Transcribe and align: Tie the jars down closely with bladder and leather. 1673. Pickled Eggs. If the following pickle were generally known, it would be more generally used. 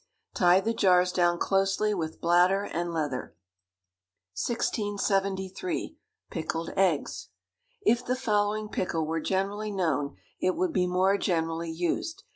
Tie 0.33 0.59
the 0.59 0.73
jars 0.73 1.11
down 1.11 1.37
closely 1.37 1.93
with 1.93 2.19
bladder 2.19 2.63
and 2.63 2.91
leather. 2.91 3.35
1673. 4.33 5.95
Pickled 6.31 6.71
Eggs. 6.75 7.29
If 7.83 8.03
the 8.03 8.15
following 8.15 8.67
pickle 8.69 9.05
were 9.05 9.21
generally 9.21 9.69
known, 9.69 10.15
it 10.39 10.55
would 10.55 10.73
be 10.73 10.87
more 10.87 11.19
generally 11.19 11.69
used. 11.69 12.23